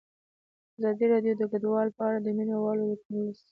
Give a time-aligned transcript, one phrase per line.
[0.77, 3.45] ازادي راډیو د کډوال په اړه د مینه والو لیکونه لوستي.